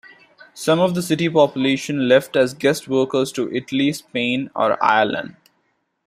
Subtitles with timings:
[0.55, 5.35] Some of the city population left as guest workers to Italy, Spain, or Ireland.